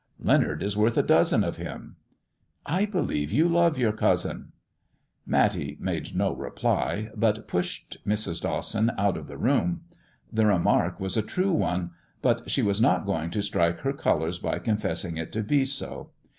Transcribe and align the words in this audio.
Leonard 0.19 0.63
is 0.63 0.75
worth 0.75 0.97
a 0.97 1.03
dozen 1.03 1.43
of 1.43 1.57
him."" 1.57 1.95
I 2.65 2.87
believe 2.87 3.31
you 3.31 3.47
love 3.47 3.77
your 3.77 3.91
cousin." 3.91 4.51
Matty 5.27 5.77
made 5.79 6.15
no 6.15 6.33
reply, 6.33 7.11
but 7.15 7.47
pushed 7.47 7.97
Mrs. 8.03 8.41
Dawson 8.41 8.91
out 8.97 9.15
of 9.15 9.27
the 9.27 9.37
room. 9.37 9.81
The 10.33 10.47
remark 10.47 10.99
was 10.99 11.17
a 11.17 11.21
true 11.21 11.51
one, 11.53 11.91
but 12.23 12.49
she 12.49 12.63
was 12.63 12.81
not 12.81 13.05
going 13.05 13.29
to 13.29 13.43
strike 13.43 13.81
her 13.81 13.93
colours 13.93 14.39
by 14.39 14.57
confessing 14.57 15.17
it 15.17 15.31
to 15.33 15.43
be 15.43 15.65
so. 15.65 16.09